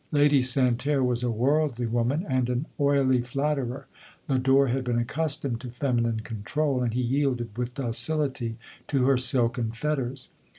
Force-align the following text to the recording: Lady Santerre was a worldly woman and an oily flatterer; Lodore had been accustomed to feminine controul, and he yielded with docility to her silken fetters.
Lady 0.11 0.41
Santerre 0.41 1.03
was 1.03 1.21
a 1.21 1.29
worldly 1.29 1.85
woman 1.85 2.25
and 2.27 2.49
an 2.49 2.65
oily 2.79 3.21
flatterer; 3.21 3.85
Lodore 4.27 4.69
had 4.69 4.83
been 4.83 4.97
accustomed 4.97 5.61
to 5.61 5.69
feminine 5.69 6.21
controul, 6.21 6.81
and 6.81 6.95
he 6.95 7.01
yielded 7.03 7.55
with 7.55 7.75
docility 7.75 8.57
to 8.87 9.05
her 9.05 9.17
silken 9.19 9.69
fetters. 9.71 10.29